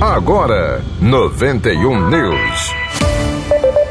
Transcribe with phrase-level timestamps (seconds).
[0.00, 2.74] Agora, 91 News.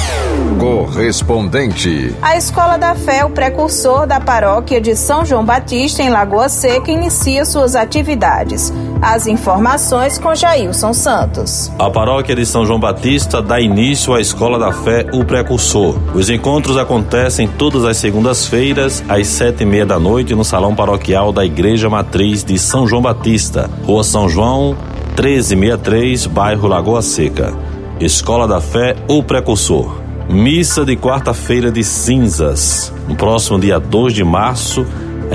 [0.59, 2.14] Correspondente.
[2.23, 6.91] A Escola da Fé, o precursor da paróquia de São João Batista, em Lagoa Seca,
[6.91, 8.72] inicia suas atividades.
[9.02, 11.70] As informações com Jailson Santos.
[11.78, 15.98] A paróquia de São João Batista dá início à Escola da Fé, o precursor.
[16.14, 21.33] Os encontros acontecem todas as segundas-feiras, às sete e meia da noite, no Salão Paroquial
[21.33, 24.77] da Igreja Matriz de São João Batista, Rua São João,
[25.16, 27.53] 1363, bairro Lagoa Seca.
[28.00, 30.06] Escola da Fé, o precursor.
[30.28, 34.84] Missa de quarta-feira de cinzas, no próximo dia 2 de março,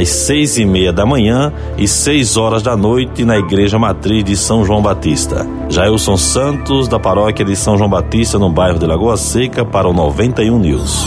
[0.02, 4.36] às seis e meia da manhã e seis horas da noite na Igreja Matriz de
[4.36, 5.46] São João Batista.
[5.70, 9.94] Jailson Santos, da paróquia de São João Batista, no bairro de Lagoa Seca, para o
[9.94, 11.06] 91 News.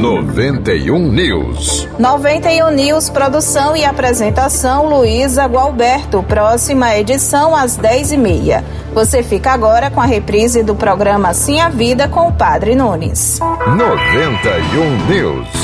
[0.00, 1.88] 91 News.
[1.98, 6.22] 91 News, produção e apresentação Luísa Gualberto.
[6.22, 8.64] Próxima edição às 10 e meia.
[8.92, 13.40] Você fica agora com a reprise do programa Sim a Vida com o Padre Nunes.
[13.40, 15.63] 91 News.